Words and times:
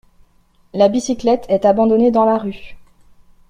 La 0.73 0.89
bicyclette 0.89 1.45
est 1.47 1.63
abandonnée 1.63 2.09
dans 2.09 2.25
la 2.25 2.39
rue. 2.39 2.75